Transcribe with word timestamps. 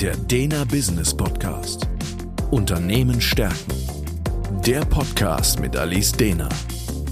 Der 0.00 0.14
Dena 0.14 0.64
Business 0.64 1.16
Podcast. 1.16 1.88
Unternehmen 2.50 3.18
stärken. 3.18 3.72
Der 4.66 4.80
Podcast 4.80 5.58
mit 5.58 5.74
Alice 5.74 6.12
Dena. 6.12 6.50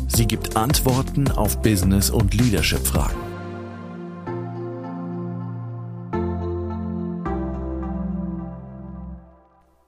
Sie 0.09 0.27
gibt 0.27 0.55
Antworten 0.55 1.31
auf 1.31 1.63
Business- 1.63 2.11
und 2.11 2.35
Leadership-Fragen. 2.35 3.17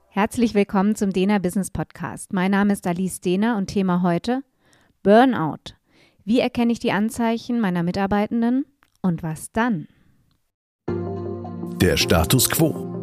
Herzlich 0.08 0.54
willkommen 0.54 0.96
zum 0.96 1.12
Dena 1.12 1.38
Business 1.38 1.70
Podcast. 1.70 2.32
Mein 2.32 2.52
Name 2.52 2.72
ist 2.72 2.86
Alice 2.86 3.20
Dena 3.20 3.58
und 3.58 3.66
Thema 3.66 4.00
heute 4.00 4.42
Burnout. 5.02 5.74
Wie 6.24 6.40
erkenne 6.40 6.72
ich 6.72 6.78
die 6.78 6.92
Anzeichen 6.92 7.60
meiner 7.60 7.82
Mitarbeitenden 7.82 8.64
und 9.02 9.22
was 9.22 9.52
dann? 9.52 9.86
Der 11.78 11.98
Status 11.98 12.48
quo. 12.48 12.95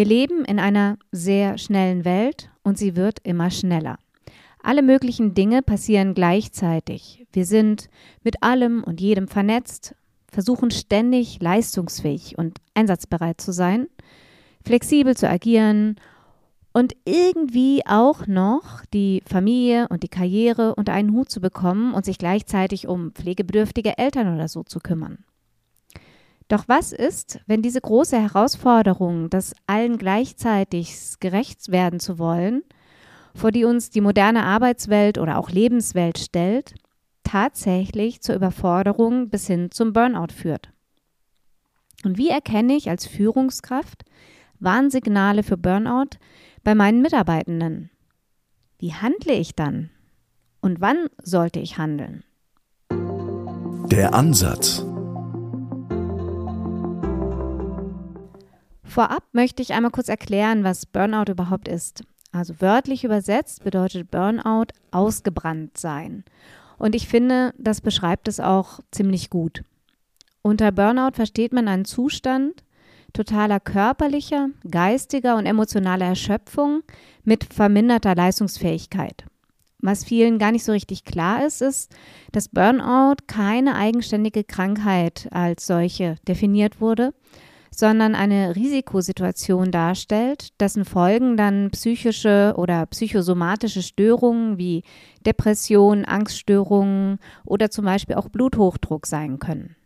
Wir 0.00 0.06
leben 0.06 0.46
in 0.46 0.58
einer 0.58 0.96
sehr 1.12 1.58
schnellen 1.58 2.06
Welt 2.06 2.48
und 2.62 2.78
sie 2.78 2.96
wird 2.96 3.18
immer 3.22 3.50
schneller. 3.50 3.98
Alle 4.62 4.80
möglichen 4.80 5.34
Dinge 5.34 5.60
passieren 5.60 6.14
gleichzeitig. 6.14 7.26
Wir 7.34 7.44
sind 7.44 7.90
mit 8.22 8.42
allem 8.42 8.82
und 8.82 8.98
jedem 9.02 9.28
vernetzt, 9.28 9.94
versuchen 10.32 10.70
ständig 10.70 11.42
leistungsfähig 11.42 12.38
und 12.38 12.56
einsatzbereit 12.72 13.42
zu 13.42 13.52
sein, 13.52 13.88
flexibel 14.64 15.14
zu 15.18 15.28
agieren 15.28 15.96
und 16.72 16.96
irgendwie 17.04 17.82
auch 17.84 18.26
noch 18.26 18.86
die 18.94 19.22
Familie 19.26 19.86
und 19.90 20.02
die 20.02 20.08
Karriere 20.08 20.76
unter 20.76 20.94
einen 20.94 21.12
Hut 21.12 21.30
zu 21.30 21.42
bekommen 21.42 21.92
und 21.92 22.06
sich 22.06 22.16
gleichzeitig 22.16 22.88
um 22.88 23.12
pflegebedürftige 23.12 23.98
Eltern 23.98 24.34
oder 24.34 24.48
so 24.48 24.62
zu 24.62 24.78
kümmern. 24.80 25.26
Doch 26.50 26.64
was 26.66 26.90
ist, 26.90 27.38
wenn 27.46 27.62
diese 27.62 27.80
große 27.80 28.20
Herausforderung, 28.20 29.30
das 29.30 29.54
allen 29.68 29.98
gleichzeitig 29.98 30.96
gerecht 31.20 31.70
werden 31.70 32.00
zu 32.00 32.18
wollen, 32.18 32.64
vor 33.36 33.52
die 33.52 33.64
uns 33.64 33.90
die 33.90 34.00
moderne 34.00 34.42
Arbeitswelt 34.42 35.16
oder 35.16 35.38
auch 35.38 35.50
Lebenswelt 35.50 36.18
stellt, 36.18 36.74
tatsächlich 37.22 38.20
zur 38.20 38.34
Überforderung 38.34 39.30
bis 39.30 39.46
hin 39.46 39.70
zum 39.70 39.92
Burnout 39.92 40.32
führt? 40.34 40.72
Und 42.04 42.18
wie 42.18 42.30
erkenne 42.30 42.74
ich 42.74 42.90
als 42.90 43.06
Führungskraft 43.06 44.02
Warnsignale 44.58 45.44
für 45.44 45.56
Burnout, 45.56 46.18
bei 46.64 46.74
meinen 46.74 47.00
Mitarbeitenden? 47.00 47.90
Wie 48.80 48.92
handle 48.92 49.34
ich 49.34 49.54
dann? 49.54 49.90
Und 50.60 50.80
wann 50.80 51.06
sollte 51.22 51.60
ich 51.60 51.78
handeln? 51.78 52.24
Der 52.90 54.14
Ansatz. 54.14 54.84
Vorab 58.90 59.22
möchte 59.30 59.62
ich 59.62 59.72
einmal 59.72 59.92
kurz 59.92 60.08
erklären, 60.08 60.64
was 60.64 60.84
Burnout 60.84 61.30
überhaupt 61.30 61.68
ist. 61.68 62.02
Also 62.32 62.54
wörtlich 62.60 63.04
übersetzt 63.04 63.62
bedeutet 63.62 64.10
Burnout 64.10 64.72
ausgebrannt 64.90 65.78
sein. 65.78 66.24
Und 66.76 66.96
ich 66.96 67.06
finde, 67.06 67.54
das 67.56 67.80
beschreibt 67.80 68.26
es 68.26 68.40
auch 68.40 68.80
ziemlich 68.90 69.30
gut. 69.30 69.62
Unter 70.42 70.72
Burnout 70.72 71.12
versteht 71.14 71.52
man 71.52 71.68
einen 71.68 71.84
Zustand, 71.84 72.64
totaler 73.12 73.60
körperlicher, 73.60 74.48
geistiger 74.68 75.36
und 75.36 75.46
emotionaler 75.46 76.06
Erschöpfung 76.06 76.82
mit 77.22 77.44
verminderter 77.44 78.16
Leistungsfähigkeit. 78.16 79.24
Was 79.78 80.02
vielen 80.02 80.40
gar 80.40 80.50
nicht 80.50 80.64
so 80.64 80.72
richtig 80.72 81.04
klar 81.04 81.46
ist, 81.46 81.62
ist, 81.62 81.94
dass 82.32 82.48
Burnout 82.48 83.22
keine 83.28 83.76
eigenständige 83.76 84.42
Krankheit 84.42 85.28
als 85.30 85.68
solche 85.68 86.16
definiert 86.26 86.80
wurde, 86.80 87.14
sondern 87.70 88.14
eine 88.14 88.56
Risikosituation 88.56 89.70
darstellt, 89.70 90.60
dessen 90.60 90.84
Folgen 90.84 91.36
dann 91.36 91.70
psychische 91.70 92.54
oder 92.56 92.86
psychosomatische 92.86 93.82
Störungen 93.82 94.58
wie 94.58 94.82
Depression, 95.24 96.04
Angststörungen 96.04 97.18
oder 97.44 97.70
zum 97.70 97.84
Beispiel 97.84 98.16
auch 98.16 98.28
Bluthochdruck 98.28 99.06
sein 99.06 99.38
können. 99.38 99.76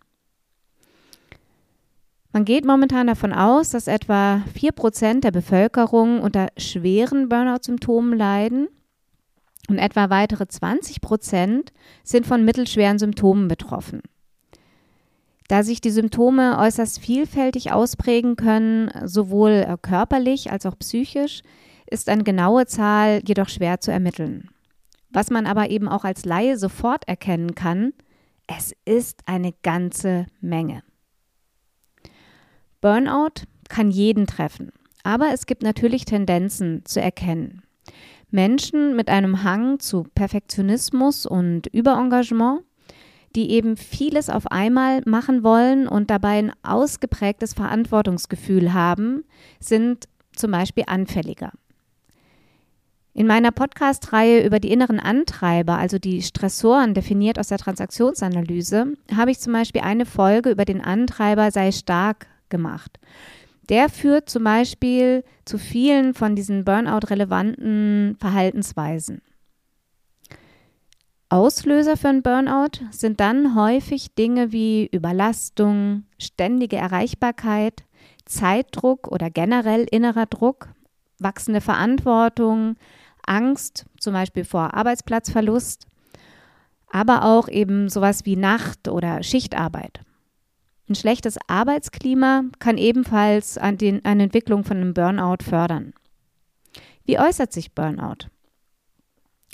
Man 2.33 2.45
geht 2.45 2.65
momentan 2.65 3.07
davon 3.07 3.33
aus, 3.33 3.71
dass 3.71 3.87
etwa 3.87 4.43
4% 4.59 5.21
der 5.21 5.31
Bevölkerung 5.31 6.21
unter 6.21 6.49
schweren 6.57 7.29
Burnout-Symptomen 7.29 8.19
leiden 8.19 8.67
und 9.69 9.79
etwa 9.79 10.11
weitere 10.11 10.43
20% 10.43 11.69
sind 12.03 12.27
von 12.27 12.45
mittelschweren 12.45 12.99
Symptomen 12.99 13.47
betroffen. 13.47 14.03
Da 15.49 15.63
sich 15.63 15.81
die 15.81 15.91
Symptome 15.91 16.59
äußerst 16.59 16.99
vielfältig 16.99 17.73
ausprägen 17.73 18.37
können, 18.37 18.91
sowohl 19.05 19.77
körperlich 19.83 20.51
als 20.51 20.65
auch 20.65 20.79
psychisch, 20.79 21.43
ist 21.91 22.09
eine 22.09 22.25
genaue 22.25 22.67
Zahl 22.67 23.21
jedoch 23.27 23.49
schwer 23.49 23.81
zu 23.81 23.93
ermitteln. 23.93 24.49
Was 25.11 25.31
man 25.31 25.47
aber 25.47 25.71
eben 25.71 25.89
auch 25.89 26.05
als 26.05 26.25
Laie 26.25 26.57
sofort 26.57 27.07
erkennen 27.07 27.55
kann, 27.55 27.93
es 28.47 28.75
ist 28.85 29.21
eine 29.27 29.53
ganze 29.63 30.27
Menge. 30.41 30.83
Burnout 32.81 33.47
kann 33.69 33.91
jeden 33.91 34.27
treffen, 34.27 34.73
aber 35.03 35.33
es 35.33 35.47
gibt 35.47 35.63
natürlich 35.63 36.05
Tendenzen 36.05 36.85
zu 36.85 37.01
erkennen. 37.01 37.63
Menschen 38.31 38.97
mit 38.97 39.09
einem 39.09 39.45
Hang 39.45 39.79
zu 39.79 40.05
Perfektionismus 40.15 41.25
und 41.25 41.69
Überengagement, 41.69 42.63
die 43.35 43.51
eben 43.51 43.77
vieles 43.77 44.31
auf 44.31 44.47
einmal 44.51 45.03
machen 45.07 45.43
wollen 45.43 45.89
und 45.89 46.11
dabei 46.11 46.39
ein 46.39 46.53
ausgeprägtes 46.63 47.55
Verantwortungsgefühl 47.55 48.73
haben, 48.73 49.25
sind 49.61 50.09
zum 50.35 50.51
Beispiel 50.51 50.85
anfälliger. 50.87 51.53
In 53.17 53.29
meiner 53.29 53.53
Podcast-Reihe 53.53 54.45
über 54.45 54.59
die 54.59 54.73
inneren 54.73 54.99
Antreiber, 54.99 55.79
also 55.79 55.99
die 56.01 56.21
Stressoren 56.21 56.95
definiert 56.95 57.39
aus 57.39 57.47
der 57.47 57.59
Transaktionsanalyse, 57.59 58.95
habe 59.15 59.31
ich 59.31 59.39
zum 59.39 59.53
Beispiel 59.53 59.83
eine 59.83 60.05
Folge 60.05 60.51
über 60.51 60.65
den 60.65 60.81
Antreiber 60.81 61.53
sei 61.53 61.71
stark 61.71 62.27
gemacht. 62.49 62.99
Der 63.69 63.89
führt 63.89 64.29
zum 64.29 64.45
Beispiel 64.45 65.23
zu 65.45 65.59
vielen 65.59 66.13
von 66.13 66.35
diesen 66.35 66.65
Burnout-relevanten 66.65 68.17
Verhaltensweisen. 68.19 69.23
Auslöser 71.35 71.97
für 71.97 72.11
einen 72.11 72.23
Burnout 72.23 72.79
sind 72.93 73.19
dann 73.19 73.57
häufig 73.57 74.15
Dinge 74.15 74.53
wie 74.53 74.87
Überlastung, 74.87 76.05
ständige 76.17 76.77
Erreichbarkeit, 76.77 77.83
Zeitdruck 78.25 79.09
oder 79.09 79.31
generell 79.31 79.85
innerer 79.91 80.27
Druck, 80.27 80.69
wachsende 81.19 81.61
Verantwortung, 81.61 82.77
Angst, 83.27 83.85
zum 83.99 84.13
Beispiel 84.13 84.45
vor 84.45 84.75
Arbeitsplatzverlust, 84.75 85.89
aber 86.87 87.25
auch 87.25 87.49
eben 87.49 87.89
sowas 87.89 88.25
wie 88.25 88.37
Nacht- 88.37 88.87
oder 88.87 89.25
Schichtarbeit. 89.25 90.03
Ein 90.89 90.95
schlechtes 90.95 91.37
Arbeitsklima 91.49 92.45
kann 92.61 92.79
ebenfalls 92.79 93.59
an 93.59 93.77
den, 93.77 94.05
eine 94.05 94.23
Entwicklung 94.23 94.63
von 94.63 94.77
einem 94.77 94.95
Burnout 94.95 95.43
fördern. 95.43 95.95
Wie 97.05 97.19
äußert 97.19 97.53
sich 97.53 97.75
Burnout? 97.75 98.29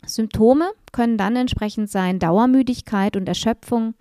Symptome 0.06 0.70
können 0.92 1.18
dann 1.18 1.36
entsprechend 1.36 1.90
sein 1.90 2.18
Dauermüdigkeit 2.18 3.16
und 3.16 3.28
Erschöpfung, 3.28 3.94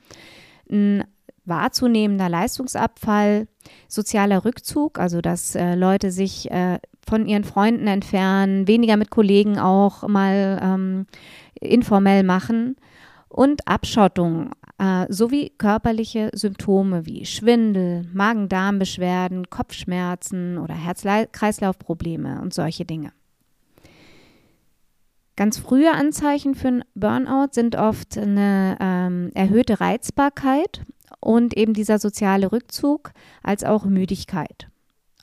ein 0.69 1.03
wahrzunehmender 1.45 2.29
Leistungsabfall, 2.29 3.47
sozialer 3.88 4.45
Rückzug, 4.45 5.00
also 5.00 5.19
dass 5.19 5.55
äh, 5.55 5.75
Leute 5.75 6.11
sich 6.11 6.50
äh, 6.51 6.79
von 7.07 7.25
ihren 7.25 7.44
Freunden 7.44 7.88
entfernen, 7.88 8.67
weniger 8.67 8.97
mit 8.97 9.09
Kollegen 9.09 9.57
auch 9.57 10.07
mal 10.07 10.59
ähm, 10.61 11.07
informell 11.59 12.23
machen 12.23 12.75
und 13.27 13.67
Abschottung 13.67 14.51
äh, 14.77 15.06
sowie 15.11 15.51
körperliche 15.57 16.30
Symptome 16.33 17.06
wie 17.06 17.25
Schwindel, 17.25 18.06
Magen-Darm-Beschwerden, 18.13 19.50
Kopfschmerzen 19.50 20.57
oder 20.57 20.75
Herz-Kreislauf-Probleme 20.75 22.42
und 22.42 22.53
solche 22.53 22.85
Dinge. 22.85 23.12
Ganz 25.39 25.57
frühe 25.57 25.94
Anzeichen 25.94 26.53
für 26.53 26.68
ein 26.68 26.83
Burnout 26.95 27.51
sind 27.53 27.77
oft 27.77 28.18
eine 28.18 28.75
ähm, 28.81 29.31
erhöhte 29.36 29.80
Reizbarkeit 29.80 30.81
und 31.21 31.56
eben 31.56 31.74
dieser 31.74 31.97
soziale 31.97 32.51
Rückzug 32.51 33.13
als 33.41 33.63
auch 33.63 33.86
Müdigkeit. 33.86 34.68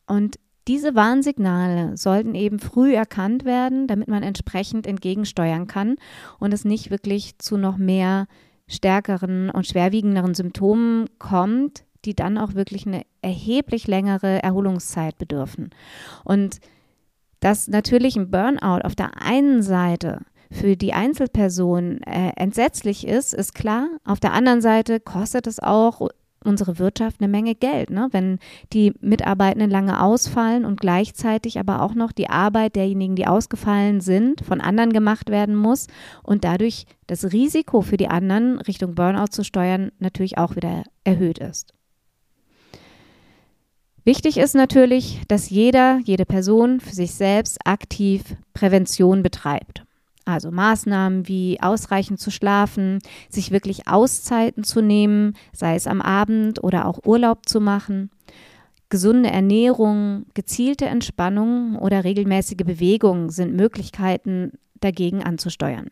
Und 0.07 0.39
diese 0.69 0.95
Warnsignale 0.95 1.99
sollten 1.99 2.35
eben 2.35 2.61
früh 2.61 2.95
erkannt 2.95 3.45
werden, 3.45 3.89
damit 3.89 4.09
man 4.09 4.23
entsprechend 4.23 4.87
entgegensteuern 4.87 5.67
kann 5.67 5.97
und 6.39 6.55
es 6.55 6.65
nicht 6.65 6.91
wirklich 6.91 7.37
zu 7.37 7.59
noch 7.59 7.77
mehr 7.77 8.27
stärkeren 8.69 9.51
und 9.51 9.67
schwerwiegenderen 9.67 10.35
Symptomen 10.35 11.11
kommt, 11.19 11.85
die 12.07 12.15
dann 12.15 12.39
auch 12.39 12.55
wirklich 12.55 12.87
eine 12.87 13.03
erheblich 13.21 13.87
längere 13.87 14.43
Erholungszeit 14.43 15.19
bedürfen. 15.19 15.69
Und 16.25 16.61
dass 17.41 17.69
natürlich 17.69 18.17
ein 18.17 18.31
Burnout 18.31 18.83
auf 18.85 18.95
der 18.95 19.23
einen 19.23 19.63
Seite 19.63 20.23
für 20.51 20.77
die 20.77 20.93
Einzelperson 20.93 22.01
äh, 22.03 22.33
entsetzlich 22.37 23.07
ist, 23.07 23.35
ist 23.35 23.55
klar. 23.55 23.89
Auf 24.05 24.21
der 24.21 24.33
anderen 24.33 24.61
Seite 24.61 25.01
kostet 25.01 25.47
es 25.47 25.61
auch 25.61 26.09
unsere 26.47 26.79
Wirtschaft 26.79 27.21
eine 27.21 27.29
Menge 27.29 27.55
Geld, 27.55 27.91
ne? 27.91 28.09
wenn 28.13 28.39
die 28.73 28.95
Mitarbeitenden 29.01 29.71
lange 29.71 30.01
ausfallen 30.01 30.65
und 30.65 30.81
gleichzeitig 30.81 31.59
aber 31.59 31.83
auch 31.83 31.95
noch 31.95 32.13
die 32.13 32.31
Arbeit 32.31 32.77
derjenigen, 32.77 33.17
die 33.17 33.27
ausgefallen 33.27 34.01
sind, 34.01 34.45
von 34.45 34.61
anderen 34.61 34.93
gemacht 34.93 35.29
werden 35.29 35.57
muss 35.57 35.89
und 36.23 36.45
dadurch 36.45 36.87
das 37.09 37.33
Risiko 37.33 37.83
für 37.83 37.97
die 37.97 38.09
anderen 38.09 38.61
Richtung 38.61 38.95
Burnout 38.95 39.33
zu 39.33 39.45
steuern 39.45 39.91
natürlich 39.99 40.39
auch 40.39 40.57
wieder 40.57 40.85
erhöht 41.05 41.39
ist. 41.39 41.75
Wichtig 44.07 44.37
ist 44.37 44.55
natürlich, 44.55 45.21
dass 45.27 45.51
jeder, 45.51 45.99
jede 46.05 46.25
Person 46.25 46.79
für 46.79 46.95
sich 46.95 47.11
selbst 47.11 47.59
aktiv 47.67 48.23
Prävention 48.55 49.25
betreibt. 49.25 49.83
Also 50.25 50.53
Maßnahmen 50.53 51.27
wie 51.27 51.59
ausreichend 51.61 52.21
zu 52.21 52.31
schlafen, 52.31 53.01
sich 53.29 53.51
wirklich 53.51 53.89
Auszeiten 53.89 54.63
zu 54.63 54.81
nehmen, 54.81 55.35
sei 55.53 55.75
es 55.75 55.89
am 55.89 56.01
Abend 56.01 56.63
oder 56.63 56.87
auch 56.87 57.05
Urlaub 57.05 57.49
zu 57.49 57.61
machen, 57.61 58.11
gesunde 58.91 59.33
Ernährung, 59.33 60.27
gezielte 60.35 60.87
Entspannung 60.87 61.75
oder 61.75 62.05
regelmäßige 62.05 62.65
Bewegung 62.65 63.33
sind 63.33 63.57
Möglichkeiten 63.57 64.53
dagegen 64.79 65.25
anzusteuern. 65.25 65.89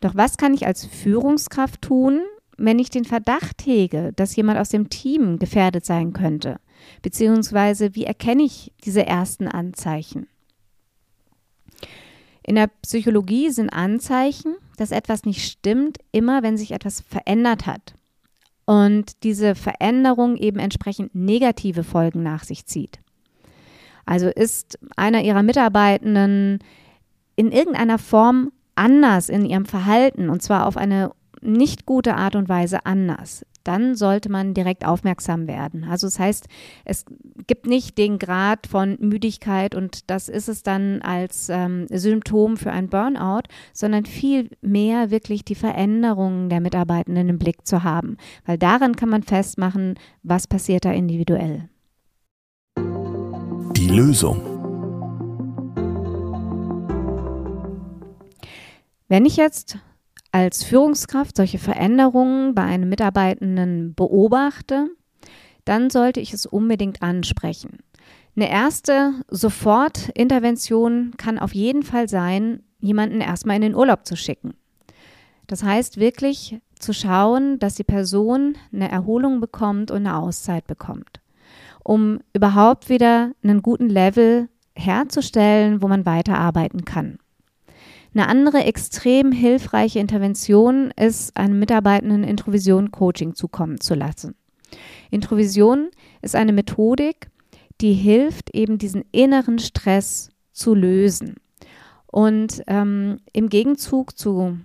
Doch 0.00 0.14
was 0.14 0.38
kann 0.38 0.54
ich 0.54 0.66
als 0.66 0.86
Führungskraft 0.86 1.82
tun, 1.82 2.22
wenn 2.56 2.78
ich 2.78 2.88
den 2.88 3.04
Verdacht 3.04 3.66
hege, 3.66 4.14
dass 4.16 4.34
jemand 4.34 4.58
aus 4.58 4.70
dem 4.70 4.88
Team 4.88 5.38
gefährdet 5.38 5.84
sein 5.84 6.14
könnte? 6.14 6.56
Beziehungsweise 7.02 7.94
wie 7.94 8.04
erkenne 8.04 8.42
ich 8.42 8.72
diese 8.84 9.06
ersten 9.06 9.48
Anzeichen? 9.48 10.26
In 12.42 12.54
der 12.54 12.70
Psychologie 12.82 13.50
sind 13.50 13.70
Anzeichen, 13.70 14.54
dass 14.76 14.92
etwas 14.92 15.24
nicht 15.24 15.44
stimmt, 15.44 15.98
immer 16.12 16.42
wenn 16.42 16.56
sich 16.56 16.70
etwas 16.70 17.00
verändert 17.00 17.66
hat 17.66 17.94
und 18.66 19.22
diese 19.22 19.54
Veränderung 19.54 20.36
eben 20.36 20.58
entsprechend 20.58 21.14
negative 21.14 21.84
Folgen 21.84 22.22
nach 22.22 22.44
sich 22.44 22.66
zieht. 22.66 23.00
Also 24.04 24.28
ist 24.28 24.78
einer 24.96 25.22
ihrer 25.22 25.42
Mitarbeitenden 25.42 26.60
in 27.34 27.50
irgendeiner 27.50 27.98
Form 27.98 28.52
anders 28.74 29.28
in 29.28 29.44
ihrem 29.44 29.64
Verhalten 29.66 30.28
und 30.30 30.42
zwar 30.42 30.66
auf 30.66 30.76
eine 30.76 31.12
nicht 31.40 31.86
gute 31.86 32.14
Art 32.14 32.36
und 32.36 32.48
Weise 32.48 32.86
anders, 32.86 33.44
dann 33.66 33.94
sollte 33.94 34.30
man 34.30 34.54
direkt 34.54 34.86
aufmerksam 34.86 35.46
werden. 35.46 35.84
Also 35.84 36.06
das 36.06 36.18
heißt, 36.18 36.46
es 36.84 37.04
gibt 37.46 37.66
nicht 37.66 37.98
den 37.98 38.18
Grad 38.18 38.66
von 38.66 38.96
Müdigkeit 39.00 39.74
und 39.74 40.10
das 40.10 40.28
ist 40.28 40.48
es 40.48 40.62
dann 40.62 41.02
als 41.02 41.48
ähm, 41.48 41.86
Symptom 41.90 42.56
für 42.56 42.70
ein 42.70 42.88
Burnout, 42.88 43.48
sondern 43.72 44.06
viel 44.06 44.50
mehr 44.60 45.10
wirklich 45.10 45.44
die 45.44 45.54
Veränderungen 45.54 46.48
der 46.48 46.60
Mitarbeitenden 46.60 47.28
im 47.28 47.38
Blick 47.38 47.66
zu 47.66 47.82
haben, 47.82 48.16
weil 48.44 48.58
daran 48.58 48.96
kann 48.96 49.08
man 49.08 49.22
festmachen, 49.22 49.94
was 50.22 50.46
passiert 50.46 50.84
da 50.84 50.92
individuell. 50.92 51.68
Die 53.76 53.88
Lösung. 53.88 54.40
Wenn 59.08 59.24
ich 59.24 59.36
jetzt 59.36 59.78
als 60.36 60.64
Führungskraft 60.64 61.34
solche 61.34 61.56
Veränderungen 61.56 62.54
bei 62.54 62.62
einem 62.62 62.90
Mitarbeitenden 62.90 63.94
beobachte, 63.94 64.90
dann 65.64 65.88
sollte 65.88 66.20
ich 66.20 66.34
es 66.34 66.44
unbedingt 66.44 67.00
ansprechen. 67.00 67.78
Eine 68.36 68.50
erste 68.50 69.14
Sofortintervention 69.30 71.14
kann 71.16 71.38
auf 71.38 71.54
jeden 71.54 71.82
Fall 71.82 72.10
sein, 72.10 72.62
jemanden 72.80 73.22
erstmal 73.22 73.56
in 73.56 73.62
den 73.62 73.74
Urlaub 73.74 74.04
zu 74.06 74.14
schicken. 74.14 74.52
Das 75.46 75.62
heißt 75.62 75.98
wirklich 75.98 76.60
zu 76.78 76.92
schauen, 76.92 77.58
dass 77.58 77.76
die 77.76 77.84
Person 77.84 78.56
eine 78.74 78.90
Erholung 78.90 79.40
bekommt 79.40 79.90
und 79.90 80.06
eine 80.06 80.18
Auszeit 80.18 80.66
bekommt, 80.66 81.22
um 81.82 82.20
überhaupt 82.34 82.90
wieder 82.90 83.32
einen 83.42 83.62
guten 83.62 83.88
Level 83.88 84.50
herzustellen, 84.74 85.80
wo 85.80 85.88
man 85.88 86.04
weiterarbeiten 86.04 86.84
kann. 86.84 87.16
Eine 88.16 88.28
andere 88.28 88.64
extrem 88.64 89.30
hilfreiche 89.30 89.98
Intervention 89.98 90.90
ist, 90.92 91.36
einem 91.36 91.58
Mitarbeitenden 91.58 92.24
Introvision-Coaching 92.24 93.34
zukommen 93.34 93.78
zu 93.78 93.94
lassen. 93.94 94.34
Introvision 95.10 95.90
ist 96.22 96.34
eine 96.34 96.54
Methodik, 96.54 97.28
die 97.82 97.92
hilft, 97.92 98.54
eben 98.54 98.78
diesen 98.78 99.04
inneren 99.12 99.58
Stress 99.58 100.30
zu 100.52 100.74
lösen. 100.74 101.34
Und 102.06 102.62
ähm, 102.68 103.18
im 103.34 103.50
Gegenzug 103.50 104.16
zu 104.16 104.60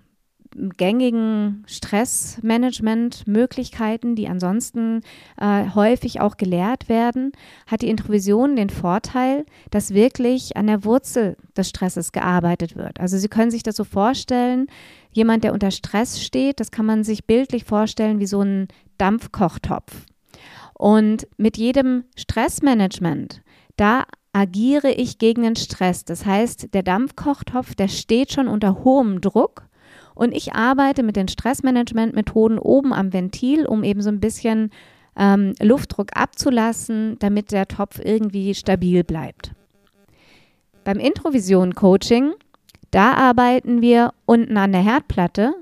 gängigen 0.77 1.63
Stressmanagement-Möglichkeiten, 1.67 4.15
die 4.15 4.27
ansonsten 4.27 5.01
äh, 5.37 5.69
häufig 5.73 6.21
auch 6.21 6.37
gelehrt 6.37 6.89
werden, 6.89 7.31
hat 7.67 7.81
die 7.81 7.89
Introvision 7.89 8.55
den 8.55 8.69
Vorteil, 8.69 9.45
dass 9.69 9.93
wirklich 9.93 10.57
an 10.57 10.67
der 10.67 10.83
Wurzel 10.83 11.37
des 11.55 11.69
Stresses 11.69 12.11
gearbeitet 12.11 12.75
wird. 12.75 12.99
Also 12.99 13.17
Sie 13.17 13.27
können 13.27 13.51
sich 13.51 13.63
das 13.63 13.75
so 13.75 13.83
vorstellen, 13.83 14.67
jemand, 15.11 15.43
der 15.43 15.53
unter 15.53 15.71
Stress 15.71 16.21
steht, 16.21 16.59
das 16.59 16.71
kann 16.71 16.85
man 16.85 17.03
sich 17.03 17.25
bildlich 17.25 17.65
vorstellen 17.65 18.19
wie 18.19 18.27
so 18.27 18.41
ein 18.41 18.67
Dampfkochtopf. 18.97 20.05
Und 20.73 21.27
mit 21.37 21.57
jedem 21.57 22.05
Stressmanagement, 22.15 23.41
da 23.77 24.05
agiere 24.33 24.91
ich 24.91 25.17
gegen 25.17 25.43
den 25.43 25.55
Stress. 25.55 26.05
Das 26.05 26.25
heißt, 26.25 26.73
der 26.73 26.83
Dampfkochtopf, 26.83 27.75
der 27.75 27.87
steht 27.87 28.31
schon 28.31 28.47
unter 28.47 28.83
hohem 28.83 29.21
Druck 29.21 29.67
und 30.15 30.33
ich 30.33 30.53
arbeite 30.53 31.03
mit 31.03 31.15
den 31.15 31.27
Stressmanagement-Methoden 31.27 32.59
oben 32.59 32.93
am 32.93 33.13
Ventil, 33.13 33.65
um 33.65 33.83
eben 33.83 34.01
so 34.01 34.09
ein 34.09 34.19
bisschen 34.19 34.71
ähm, 35.15 35.53
Luftdruck 35.61 36.09
abzulassen, 36.13 37.17
damit 37.19 37.51
der 37.51 37.67
Topf 37.67 37.99
irgendwie 38.03 38.53
stabil 38.55 39.03
bleibt. 39.03 39.53
Beim 40.83 40.99
Introvision-Coaching, 40.99 42.33
da 42.91 43.13
arbeiten 43.13 43.81
wir 43.81 44.13
unten 44.25 44.57
an 44.57 44.71
der 44.71 44.81
Herdplatte 44.81 45.53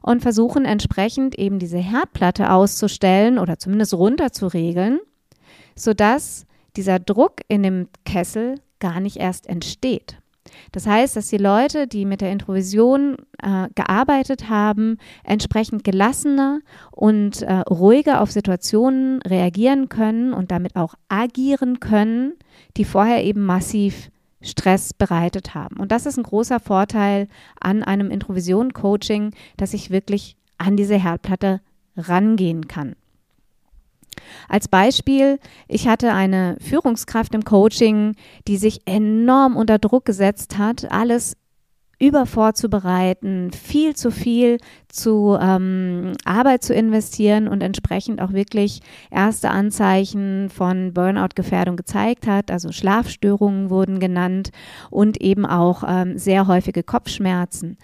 und 0.00 0.22
versuchen 0.22 0.64
entsprechend 0.64 1.38
eben 1.38 1.58
diese 1.58 1.78
Herdplatte 1.78 2.50
auszustellen 2.50 3.38
oder 3.38 3.58
zumindest 3.58 3.94
runterzuregeln, 3.94 4.98
sodass 5.76 6.46
dieser 6.76 6.98
Druck 6.98 7.40
in 7.48 7.62
dem 7.62 7.88
Kessel 8.04 8.60
gar 8.80 9.00
nicht 9.00 9.18
erst 9.18 9.46
entsteht. 9.46 10.21
Das 10.72 10.86
heißt, 10.86 11.16
dass 11.16 11.28
die 11.28 11.38
Leute, 11.38 11.86
die 11.86 12.04
mit 12.04 12.20
der 12.20 12.32
Introvision 12.32 13.16
äh, 13.42 13.68
gearbeitet 13.74 14.48
haben, 14.48 14.98
entsprechend 15.24 15.84
gelassener 15.84 16.60
und 16.90 17.42
äh, 17.42 17.60
ruhiger 17.60 18.20
auf 18.20 18.30
Situationen 18.30 19.22
reagieren 19.22 19.88
können 19.88 20.32
und 20.32 20.50
damit 20.50 20.76
auch 20.76 20.94
agieren 21.08 21.80
können, 21.80 22.34
die 22.76 22.84
vorher 22.84 23.24
eben 23.24 23.44
massiv 23.44 24.10
Stress 24.42 24.92
bereitet 24.92 25.54
haben. 25.54 25.76
Und 25.76 25.92
das 25.92 26.06
ist 26.06 26.16
ein 26.16 26.24
großer 26.24 26.60
Vorteil 26.60 27.28
an 27.60 27.82
einem 27.82 28.10
Introvision-Coaching, 28.10 29.32
dass 29.56 29.74
ich 29.74 29.90
wirklich 29.90 30.36
an 30.58 30.76
diese 30.76 30.96
Herdplatte 30.96 31.60
rangehen 31.96 32.68
kann. 32.68 32.96
Als 34.48 34.68
Beispiel, 34.68 35.38
ich 35.68 35.88
hatte 35.88 36.12
eine 36.12 36.56
Führungskraft 36.60 37.34
im 37.34 37.44
Coaching, 37.44 38.14
die 38.48 38.56
sich 38.56 38.82
enorm 38.86 39.56
unter 39.56 39.78
Druck 39.78 40.04
gesetzt 40.04 40.58
hat, 40.58 40.90
alles 40.90 41.36
über 42.02 42.26
vorzubereiten, 42.26 43.52
viel 43.52 43.94
zu 43.94 44.10
viel 44.10 44.58
zu 44.88 45.38
ähm, 45.40 46.14
Arbeit 46.24 46.64
zu 46.64 46.74
investieren 46.74 47.46
und 47.46 47.62
entsprechend 47.62 48.20
auch 48.20 48.32
wirklich 48.32 48.80
erste 49.12 49.50
Anzeichen 49.50 50.50
von 50.50 50.94
Burnout-Gefährdung 50.94 51.76
gezeigt 51.76 52.26
hat. 52.26 52.50
Also 52.50 52.72
Schlafstörungen 52.72 53.70
wurden 53.70 54.00
genannt 54.00 54.50
und 54.90 55.20
eben 55.20 55.46
auch 55.46 55.84
ähm, 55.86 56.18
sehr 56.18 56.48
häufige 56.48 56.82
Kopfschmerzen. 56.82 57.78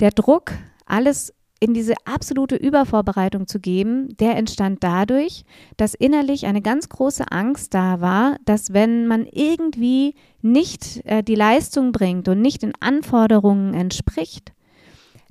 Der 0.00 0.10
Druck, 0.10 0.50
alles 0.84 1.32
in 1.60 1.74
diese 1.74 1.94
absolute 2.06 2.56
Übervorbereitung 2.56 3.46
zu 3.46 3.60
geben, 3.60 4.16
der 4.16 4.36
entstand 4.36 4.82
dadurch, 4.82 5.44
dass 5.76 5.94
innerlich 5.94 6.46
eine 6.46 6.62
ganz 6.62 6.88
große 6.88 7.30
Angst 7.30 7.74
da 7.74 8.00
war, 8.00 8.36
dass 8.46 8.72
wenn 8.72 9.06
man 9.06 9.26
irgendwie 9.26 10.14
nicht 10.40 11.04
äh, 11.04 11.22
die 11.22 11.34
Leistung 11.34 11.92
bringt 11.92 12.28
und 12.28 12.40
nicht 12.40 12.62
den 12.62 12.72
Anforderungen 12.80 13.74
entspricht, 13.74 14.52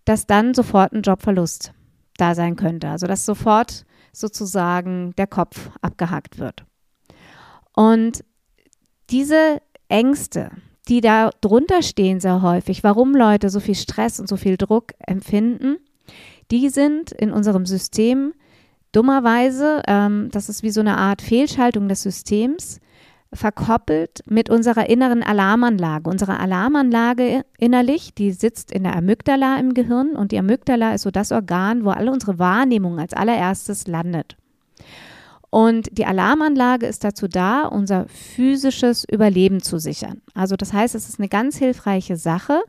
dass 0.06 0.28
dann 0.28 0.54
sofort 0.54 0.94
ein 0.94 1.02
Jobverlust 1.02 1.74
da 2.18 2.36
sein 2.36 2.56
könnte. 2.56 2.90
Also 2.90 3.08
dass 3.08 3.26
sofort 3.26 3.86
sozusagen 4.14 5.14
der 5.18 5.28
Kopf 5.28 5.72
abgehakt 5.82 6.38
wird. 6.38 6.64
Und 7.76 8.24
diese 9.10 9.62
Ängste, 9.88 10.52
die 10.88 11.02
da 11.02 11.32
drunter 11.42 11.82
stehen 11.82 12.20
sehr 12.20 12.44
häufig, 12.44 12.84
warum 12.84 13.16
Leute 13.16 13.50
so 13.50 13.60
viel 13.60 13.76
Stress 13.76 14.20
und 14.20 14.28
so 14.28 14.38
viel 14.38 14.58
Druck 14.58 14.94
empfinden, 15.00 15.78
die 16.52 16.70
sind 16.70 17.12
in 17.12 17.32
unserem 17.32 17.66
System 17.66 18.34
dummerweise, 18.92 19.84
ähm, 19.88 20.30
das 20.32 20.50
ist 20.50 20.64
wie 20.64 20.72
so 20.72 20.82
eine 20.82 20.98
Art 20.98 21.22
Fehlschaltung 21.22 21.88
des 21.88 22.02
Systems, 22.02 22.80
verkoppelt 23.32 24.22
mit 24.26 24.50
unserer 24.50 24.90
inneren 24.90 25.22
Alarmanlage. 25.22 26.10
Unsere 26.10 26.40
Alarmanlage 26.40 27.46
innerlich, 27.60 28.14
die 28.16 28.32
sitzt 28.32 28.72
in 28.72 28.84
der 28.84 28.96
Amygdala 28.96 29.58
im 29.60 29.76
Gehirn 29.76 30.16
und 30.16 30.32
die 30.32 30.40
Amygdala 30.40 30.96
ist 30.96 31.04
so 31.04 31.12
das 31.12 31.32
Organ, 31.32 31.86
wo 31.86 31.92
alle 31.92 32.12
unsere 32.12 32.40
Wahrnehmung 32.40 33.00
als 33.00 33.14
allererstes 33.14 33.88
landet. 33.88 34.36
Und 35.52 35.98
die 35.98 36.06
Alarmanlage 36.06 36.86
ist 36.86 37.04
dazu 37.04 37.28
da, 37.28 37.66
unser 37.66 38.08
physisches 38.08 39.04
Überleben 39.10 39.62
zu 39.62 39.80
sichern. 39.80 40.22
Also 40.34 40.56
das 40.56 40.74
heißt, 40.74 40.96
es 40.96 41.10
ist 41.10 41.20
eine 41.20 41.30
ganz 41.30 41.58
hilfreiche 41.58 42.18
Sache, 42.18 42.62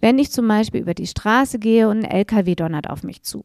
wenn 0.00 0.18
ich 0.18 0.30
zum 0.30 0.46
Beispiel 0.48 0.80
über 0.80 0.94
die 0.94 1.06
Straße 1.06 1.58
gehe 1.58 1.88
und 1.88 1.98
ein 1.98 2.10
LKW 2.10 2.54
donnert 2.54 2.90
auf 2.90 3.02
mich 3.02 3.22
zu. 3.22 3.44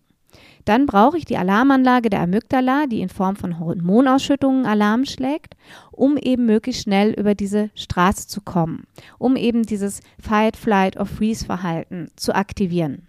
Dann 0.65 0.85
brauche 0.85 1.17
ich 1.17 1.25
die 1.25 1.37
Alarmanlage 1.37 2.09
der 2.09 2.21
Amygdala, 2.21 2.85
die 2.87 3.01
in 3.01 3.09
Form 3.09 3.35
von 3.35 3.59
Hormonausschüttungen 3.59 4.65
Alarm 4.65 5.05
schlägt, 5.05 5.55
um 5.91 6.17
eben 6.17 6.45
möglichst 6.45 6.83
schnell 6.83 7.11
über 7.11 7.35
diese 7.35 7.69
Straße 7.75 8.27
zu 8.27 8.41
kommen, 8.41 8.85
um 9.19 9.35
eben 9.35 9.63
dieses 9.63 10.01
Fight, 10.19 10.55
Flight 10.55 10.97
or 10.97 11.05
Freeze 11.05 11.45
Verhalten 11.45 12.09
zu 12.15 12.33
aktivieren. 12.33 13.07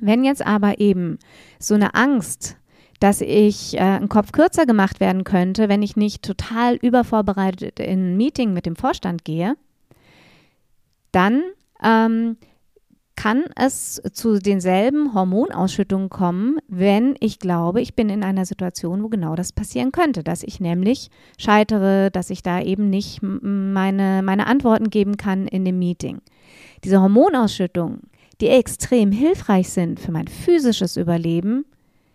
Wenn 0.00 0.24
jetzt 0.24 0.46
aber 0.46 0.78
eben 0.78 1.18
so 1.58 1.74
eine 1.74 1.94
Angst 1.94 2.56
dass 3.00 3.20
ich 3.20 3.74
äh, 3.74 3.80
einen 3.80 4.08
Kopf 4.08 4.32
kürzer 4.32 4.66
gemacht 4.66 5.00
werden 5.00 5.24
könnte, 5.24 5.68
wenn 5.68 5.82
ich 5.82 5.96
nicht 5.96 6.22
total 6.22 6.76
übervorbereitet 6.76 7.80
in 7.80 8.12
ein 8.12 8.16
Meeting 8.16 8.52
mit 8.52 8.66
dem 8.66 8.76
Vorstand 8.76 9.24
gehe, 9.24 9.56
dann 11.12 11.42
ähm, 11.82 12.36
kann 13.16 13.44
es 13.56 14.00
zu 14.12 14.38
denselben 14.38 15.14
Hormonausschüttungen 15.14 16.10
kommen, 16.10 16.58
wenn 16.68 17.16
ich 17.20 17.38
glaube, 17.38 17.80
ich 17.80 17.96
bin 17.96 18.10
in 18.10 18.22
einer 18.22 18.44
Situation, 18.44 19.02
wo 19.02 19.08
genau 19.08 19.34
das 19.34 19.52
passieren 19.52 19.90
könnte, 19.90 20.22
dass 20.22 20.42
ich 20.42 20.60
nämlich 20.60 21.10
scheitere, 21.38 22.10
dass 22.10 22.28
ich 22.28 22.42
da 22.42 22.60
eben 22.60 22.90
nicht 22.90 23.20
meine, 23.22 24.22
meine 24.22 24.46
Antworten 24.46 24.90
geben 24.90 25.16
kann 25.16 25.48
in 25.48 25.64
dem 25.64 25.78
Meeting. 25.78 26.20
Diese 26.84 27.00
Hormonausschüttungen, 27.00 28.02
die 28.42 28.48
extrem 28.48 29.12
hilfreich 29.12 29.70
sind 29.70 29.98
für 29.98 30.12
mein 30.12 30.28
physisches 30.28 30.98
Überleben, 30.98 31.64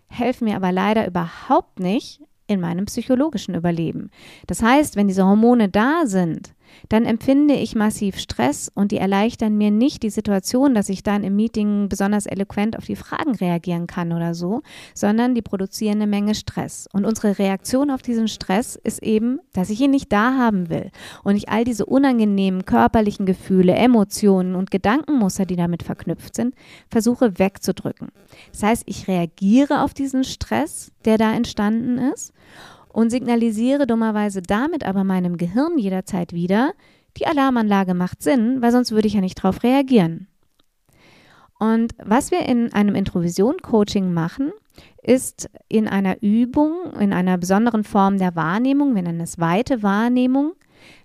helfen 0.08 0.46
mir 0.46 0.56
aber 0.56 0.72
leider 0.72 1.08
überhaupt 1.08 1.80
nicht 1.80 2.22
in 2.46 2.60
meinem 2.60 2.86
psychologischen 2.86 3.56
Überleben. 3.56 4.12
Das 4.46 4.62
heißt, 4.62 4.96
wenn 4.96 5.08
diese 5.08 5.26
Hormone 5.26 5.70
da 5.70 6.04
sind, 6.06 6.54
dann 6.90 7.06
empfinde 7.06 7.54
ich 7.54 7.76
massiv 7.76 8.18
Stress 8.18 8.72
und 8.74 8.92
die 8.92 8.98
erleichtern 8.98 9.58
mir 9.58 9.72
nicht 9.72 10.04
die 10.04 10.10
Situation, 10.10 10.74
dass 10.74 10.90
ich 10.90 11.04
dann 11.04 11.24
im 11.24 11.36
Meeting 11.36 11.90
besonders 11.90 12.26
eloquent 12.26 12.78
auf 12.78 12.86
die 12.86 12.96
Fragen 12.96 13.36
reagieren 13.36 13.88
kann 13.88 14.12
oder 14.12 14.34
so, 14.34 14.62
sondern 14.94 15.36
die 15.36 15.42
produzieren 15.42 15.98
eine 15.98 16.08
Menge 16.08 16.36
Stress. 16.36 16.88
Und 16.94 17.06
unsere 17.06 17.40
Reaktion 17.40 17.92
auf 17.92 18.02
diesen 18.02 18.28
Stress 18.28 18.76
ist 18.76 19.04
eben, 19.04 19.40
dass 19.54 19.70
ich 19.70 19.82
ihn 19.82 19.92
nicht 19.92 20.12
da 20.12 20.36
haben 20.38 20.70
will 20.70 20.92
und 21.24 21.36
ich 21.36 21.50
all 21.50 21.64
diese 21.64 21.86
unangenehmen 21.86 22.66
körperlichen 22.66 23.26
Gefühle, 23.26 23.74
Emotionen 23.74 24.56
und 24.56 24.72
Gedankenmuster, 24.72 25.46
die 25.46 25.56
damit 25.56 25.84
verknüpft 25.84 26.36
sind, 26.36 26.56
versuche 26.90 27.40
wegzudrücken. 27.40 28.10
Das 28.52 28.64
heißt, 28.64 28.84
ich 28.86 29.08
reagiere 29.08 29.84
auf 29.84 29.94
diesen 29.94 30.24
Stress, 30.24 30.92
der 31.06 31.18
da 31.18 31.34
entstanden 31.34 31.98
ist 31.98 32.34
und 32.94 33.10
signalisiere 33.10 33.88
dummerweise 33.88 34.42
damit 34.42 34.86
aber 34.86 35.04
meinem 35.04 35.38
Gehirn 35.38 35.78
jederzeit 35.78 36.34
wieder, 36.34 36.74
die 37.18 37.28
Alarmanlage 37.28 37.94
macht 37.94 38.22
Sinn, 38.22 38.62
weil 38.62 38.72
sonst 38.72 38.92
würde 38.92 39.08
ich 39.08 39.14
ja 39.14 39.22
nicht 39.22 39.44
darauf 39.44 39.64
reagieren. 39.64 40.28
Und 41.60 41.94
was 42.04 42.32
wir 42.32 42.46
in 42.48 42.74
einem 42.74 42.96
Introvision-Coaching 42.96 44.14
machen, 44.14 44.52
ist 45.04 45.50
in 45.68 45.88
einer 45.88 46.22
Übung, 46.24 46.94
in 47.00 47.14
einer 47.14 47.38
besonderen 47.38 47.84
Form 47.84 48.18
der 48.18 48.36
Wahrnehmung, 48.36 48.96
wir 48.96 49.04
nennen 49.04 49.22
es 49.22 49.40
weite 49.40 49.84
Wahrnehmung, 49.84 50.54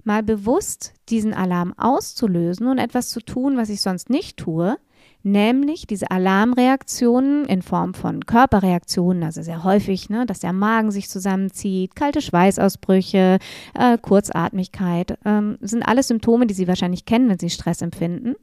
mal 0.04 0.22
bewusst 0.22 0.94
diesen 1.08 1.34
Alarm 1.34 1.74
auszulösen 1.76 2.68
und 2.68 2.78
etwas 2.78 3.10
zu 3.10 3.20
tun, 3.20 3.56
was 3.56 3.68
ich 3.68 3.82
sonst 3.82 4.08
nicht 4.08 4.38
tue, 4.38 4.78
nämlich 5.26 5.88
diese 5.88 6.10
Alarmreaktionen 6.10 7.46
in 7.46 7.60
Form 7.60 7.94
von 7.94 8.24
Körperreaktionen, 8.24 9.24
also 9.24 9.42
sehr 9.42 9.64
häufig, 9.64 10.08
ne, 10.08 10.24
dass 10.24 10.38
der 10.38 10.52
Magen 10.52 10.92
sich 10.92 11.10
zusammenzieht, 11.10 11.96
kalte 11.96 12.20
Schweißausbrüche, 12.20 13.38
äh, 13.74 13.98
Kurzatmigkeit, 13.98 15.18
ähm, 15.24 15.58
sind 15.60 15.82
alles 15.82 16.08
Symptome, 16.08 16.46
die 16.46 16.54
Sie 16.54 16.68
wahrscheinlich 16.68 17.06
kennen, 17.06 17.28
wenn 17.28 17.40
Sie 17.40 17.50
Stress 17.50 17.82
empfinden, 17.82 18.36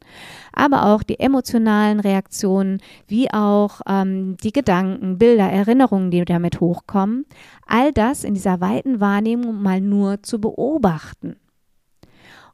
aber 0.51 0.87
auch 0.87 1.03
die 1.03 1.21
emotionalen 1.21 2.01
Reaktionen, 2.01 2.81
wie 3.07 3.31
auch 3.31 3.79
ähm, 3.87 4.35
die 4.43 4.51
Gedanken, 4.51 5.17
Bilder, 5.17 5.49
Erinnerungen, 5.49 6.11
die 6.11 6.25
damit 6.25 6.59
hochkommen, 6.59 7.25
all 7.65 7.93
das 7.93 8.25
in 8.25 8.33
dieser 8.33 8.59
weiten 8.59 8.99
Wahrnehmung 8.99 9.61
mal 9.61 9.79
nur 9.79 10.21
zu 10.21 10.41
beobachten. 10.41 11.37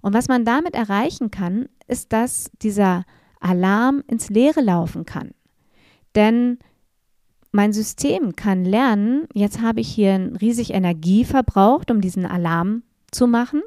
Und 0.01 0.13
was 0.13 0.27
man 0.27 0.45
damit 0.45 0.75
erreichen 0.75 1.31
kann, 1.31 1.67
ist, 1.87 2.13
dass 2.13 2.51
dieser 2.61 3.05
Alarm 3.39 4.03
ins 4.07 4.29
Leere 4.29 4.61
laufen 4.61 5.05
kann. 5.05 5.31
Denn 6.15 6.59
mein 7.51 7.73
System 7.73 8.35
kann 8.35 8.63
lernen, 8.63 9.27
jetzt 9.33 9.61
habe 9.61 9.81
ich 9.81 9.89
hier 9.89 10.31
riesig 10.39 10.73
Energie 10.73 11.25
verbraucht, 11.25 11.89
um 11.89 12.01
diesen 12.01 12.25
Alarm 12.25 12.83
zu 13.11 13.25
machen. 13.27 13.61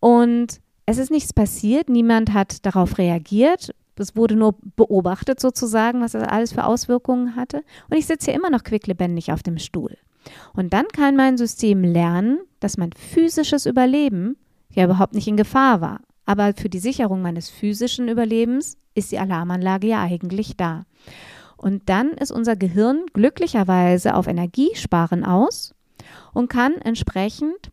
Und 0.00 0.60
es 0.86 0.98
ist 0.98 1.10
nichts 1.10 1.32
passiert, 1.32 1.88
niemand 1.90 2.32
hat 2.32 2.64
darauf 2.64 2.96
reagiert. 2.98 3.74
Es 3.96 4.16
wurde 4.16 4.36
nur 4.36 4.54
beobachtet 4.76 5.40
sozusagen, 5.40 6.00
was 6.00 6.12
das 6.12 6.22
alles 6.22 6.52
für 6.52 6.64
Auswirkungen 6.64 7.36
hatte. 7.36 7.62
Und 7.90 7.96
ich 7.96 8.06
sitze 8.06 8.26
hier 8.30 8.38
immer 8.38 8.48
noch 8.48 8.62
quicklebendig 8.62 9.32
auf 9.32 9.42
dem 9.42 9.58
Stuhl. 9.58 9.98
Und 10.54 10.72
dann 10.72 10.88
kann 10.88 11.16
mein 11.16 11.36
System 11.36 11.82
lernen, 11.82 12.38
dass 12.60 12.76
mein 12.76 12.92
physisches 12.92 13.66
Überleben 13.66 14.36
ja 14.70 14.84
überhaupt 14.84 15.14
nicht 15.14 15.28
in 15.28 15.36
Gefahr 15.36 15.80
war. 15.80 16.00
Aber 16.28 16.52
für 16.52 16.68
die 16.68 16.78
Sicherung 16.78 17.22
meines 17.22 17.48
physischen 17.48 18.06
Überlebens 18.06 18.76
ist 18.94 19.10
die 19.12 19.18
Alarmanlage 19.18 19.86
ja 19.86 20.02
eigentlich 20.02 20.58
da. 20.58 20.84
Und 21.56 21.88
dann 21.88 22.10
ist 22.10 22.30
unser 22.30 22.54
Gehirn 22.54 23.06
glücklicherweise 23.14 24.14
auf 24.14 24.26
Energiesparen 24.26 25.24
aus 25.24 25.74
und 26.34 26.50
kann 26.50 26.74
entsprechend 26.82 27.72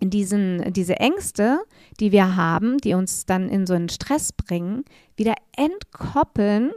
diesen, 0.00 0.72
diese 0.72 0.96
Ängste, 0.96 1.60
die 2.00 2.10
wir 2.10 2.34
haben, 2.34 2.78
die 2.78 2.94
uns 2.94 3.26
dann 3.26 3.48
in 3.48 3.64
so 3.64 3.74
einen 3.74 3.90
Stress 3.90 4.32
bringen, 4.32 4.84
wieder 5.14 5.34
entkoppeln 5.56 6.72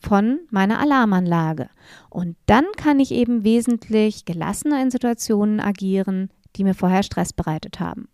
von 0.00 0.40
meiner 0.50 0.80
Alarmanlage. 0.80 1.68
Und 2.10 2.36
dann 2.46 2.64
kann 2.76 2.98
ich 2.98 3.12
eben 3.12 3.44
wesentlich 3.44 4.24
gelassener 4.24 4.82
in 4.82 4.90
Situationen 4.90 5.60
agieren, 5.60 6.30
die 6.56 6.64
mir 6.64 6.74
vorher 6.74 7.04
Stress 7.04 7.32
bereitet 7.32 7.78
haben. 7.78 8.08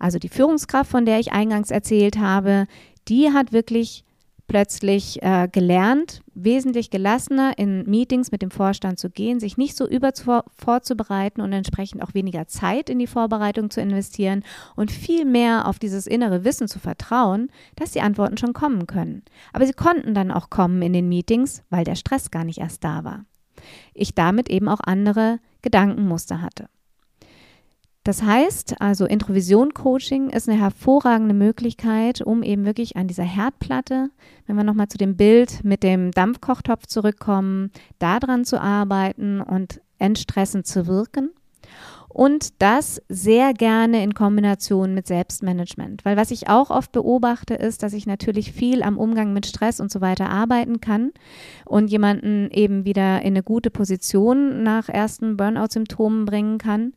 Also 0.00 0.18
die 0.18 0.28
Führungskraft, 0.28 0.90
von 0.90 1.04
der 1.04 1.20
ich 1.20 1.32
eingangs 1.32 1.70
erzählt 1.70 2.18
habe, 2.18 2.66
die 3.06 3.30
hat 3.32 3.52
wirklich 3.52 4.04
plötzlich 4.48 5.22
äh, 5.22 5.46
gelernt, 5.46 6.22
wesentlich 6.34 6.90
gelassener 6.90 7.56
in 7.56 7.88
Meetings 7.88 8.32
mit 8.32 8.42
dem 8.42 8.50
Vorstand 8.50 8.98
zu 8.98 9.08
gehen, 9.08 9.38
sich 9.38 9.56
nicht 9.56 9.76
so 9.76 9.86
über 9.86 10.10
vorzubereiten 10.56 11.40
und 11.40 11.52
entsprechend 11.52 12.02
auch 12.02 12.14
weniger 12.14 12.48
Zeit 12.48 12.90
in 12.90 12.98
die 12.98 13.06
Vorbereitung 13.06 13.70
zu 13.70 13.80
investieren 13.80 14.42
und 14.74 14.90
viel 14.90 15.24
mehr 15.24 15.68
auf 15.68 15.78
dieses 15.78 16.08
innere 16.08 16.42
Wissen 16.42 16.66
zu 16.66 16.80
vertrauen, 16.80 17.48
dass 17.76 17.92
die 17.92 18.00
Antworten 18.00 18.38
schon 18.38 18.52
kommen 18.52 18.88
können. 18.88 19.22
Aber 19.52 19.66
sie 19.66 19.72
konnten 19.72 20.14
dann 20.14 20.32
auch 20.32 20.50
kommen 20.50 20.82
in 20.82 20.94
den 20.94 21.08
Meetings, 21.08 21.62
weil 21.70 21.84
der 21.84 21.94
Stress 21.94 22.32
gar 22.32 22.42
nicht 22.42 22.58
erst 22.58 22.82
da 22.82 23.04
war. 23.04 23.24
Ich 23.94 24.16
damit 24.16 24.50
eben 24.50 24.68
auch 24.68 24.80
andere 24.80 25.38
Gedankenmuster 25.62 26.42
hatte. 26.42 26.68
Das 28.02 28.22
heißt, 28.22 28.80
also 28.80 29.04
Introvision-Coaching 29.04 30.30
ist 30.30 30.48
eine 30.48 30.58
hervorragende 30.58 31.34
Möglichkeit, 31.34 32.22
um 32.22 32.42
eben 32.42 32.64
wirklich 32.64 32.96
an 32.96 33.08
dieser 33.08 33.24
Herdplatte, 33.24 34.08
wenn 34.46 34.56
wir 34.56 34.64
nochmal 34.64 34.88
zu 34.88 34.96
dem 34.96 35.16
Bild 35.16 35.62
mit 35.64 35.82
dem 35.82 36.10
Dampfkochtopf 36.10 36.86
zurückkommen, 36.86 37.70
daran 37.98 38.46
zu 38.46 38.58
arbeiten 38.58 39.42
und 39.42 39.82
entstressend 39.98 40.66
zu 40.66 40.86
wirken. 40.86 41.30
Und 42.12 42.60
das 42.60 43.00
sehr 43.08 43.54
gerne 43.54 44.02
in 44.02 44.14
Kombination 44.14 44.94
mit 44.94 45.06
Selbstmanagement. 45.06 46.04
Weil 46.04 46.16
was 46.16 46.32
ich 46.32 46.48
auch 46.48 46.70
oft 46.70 46.90
beobachte, 46.90 47.54
ist, 47.54 47.84
dass 47.84 47.92
ich 47.92 48.04
natürlich 48.04 48.50
viel 48.50 48.82
am 48.82 48.98
Umgang 48.98 49.32
mit 49.32 49.46
Stress 49.46 49.78
und 49.78 49.92
so 49.92 50.00
weiter 50.00 50.28
arbeiten 50.28 50.80
kann 50.80 51.12
und 51.64 51.88
jemanden 51.88 52.50
eben 52.50 52.84
wieder 52.84 53.20
in 53.20 53.34
eine 53.34 53.44
gute 53.44 53.70
Position 53.70 54.64
nach 54.64 54.88
ersten 54.88 55.36
Burnout-Symptomen 55.36 56.24
bringen 56.24 56.58
kann. 56.58 56.94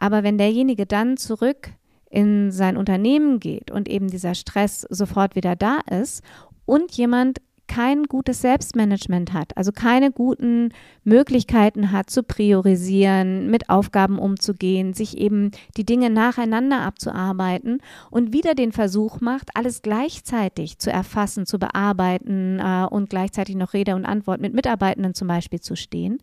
Aber 0.00 0.24
wenn 0.24 0.38
derjenige 0.38 0.86
dann 0.86 1.16
zurück 1.16 1.70
in 2.10 2.50
sein 2.50 2.76
Unternehmen 2.76 3.38
geht 3.38 3.70
und 3.70 3.88
eben 3.88 4.08
dieser 4.08 4.34
Stress 4.34 4.84
sofort 4.90 5.36
wieder 5.36 5.54
da 5.54 5.78
ist 5.88 6.24
und 6.66 6.90
jemand 6.92 7.40
kein 7.68 8.02
gutes 8.02 8.40
Selbstmanagement 8.40 9.32
hat, 9.32 9.56
also 9.56 9.70
keine 9.70 10.10
guten 10.10 10.70
Möglichkeiten 11.04 11.92
hat 11.92 12.10
zu 12.10 12.24
priorisieren, 12.24 13.48
mit 13.48 13.70
Aufgaben 13.70 14.18
umzugehen, 14.18 14.92
sich 14.92 15.16
eben 15.16 15.52
die 15.76 15.86
Dinge 15.86 16.10
nacheinander 16.10 16.80
abzuarbeiten 16.80 17.80
und 18.10 18.32
wieder 18.32 18.54
den 18.54 18.72
Versuch 18.72 19.20
macht, 19.20 19.50
alles 19.54 19.82
gleichzeitig 19.82 20.78
zu 20.78 20.90
erfassen, 20.90 21.46
zu 21.46 21.60
bearbeiten 21.60 22.58
äh, 22.58 22.86
und 22.90 23.08
gleichzeitig 23.08 23.54
noch 23.54 23.72
Rede 23.72 23.94
und 23.94 24.04
Antwort 24.04 24.40
mit 24.40 24.52
Mitarbeitenden 24.52 25.14
zum 25.14 25.28
Beispiel 25.28 25.60
zu 25.60 25.76
stehen, 25.76 26.18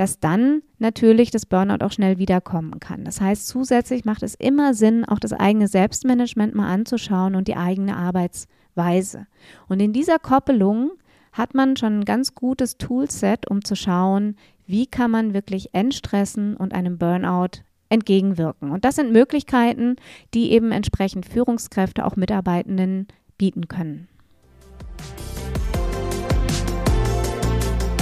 dass 0.00 0.18
dann 0.18 0.62
natürlich 0.78 1.30
das 1.30 1.44
Burnout 1.44 1.84
auch 1.84 1.92
schnell 1.92 2.16
wiederkommen 2.16 2.80
kann. 2.80 3.04
Das 3.04 3.20
heißt, 3.20 3.46
zusätzlich 3.46 4.06
macht 4.06 4.22
es 4.22 4.34
immer 4.34 4.72
Sinn, 4.72 5.04
auch 5.04 5.18
das 5.18 5.34
eigene 5.34 5.68
Selbstmanagement 5.68 6.54
mal 6.54 6.72
anzuschauen 6.72 7.34
und 7.34 7.48
die 7.48 7.56
eigene 7.56 7.98
Arbeitsweise. 7.98 9.26
Und 9.68 9.80
in 9.80 9.92
dieser 9.92 10.18
Koppelung 10.18 10.92
hat 11.32 11.52
man 11.52 11.76
schon 11.76 11.98
ein 11.98 12.04
ganz 12.06 12.34
gutes 12.34 12.78
Toolset, 12.78 13.50
um 13.50 13.62
zu 13.62 13.76
schauen, 13.76 14.36
wie 14.64 14.86
kann 14.86 15.10
man 15.10 15.34
wirklich 15.34 15.74
Entstressen 15.74 16.56
und 16.56 16.72
einem 16.72 16.96
Burnout 16.96 17.60
entgegenwirken. 17.90 18.70
Und 18.70 18.86
das 18.86 18.96
sind 18.96 19.12
Möglichkeiten, 19.12 19.96
die 20.32 20.52
eben 20.52 20.72
entsprechend 20.72 21.26
Führungskräfte 21.26 22.06
auch 22.06 22.16
Mitarbeitenden 22.16 23.06
bieten 23.36 23.68
können. 23.68 24.08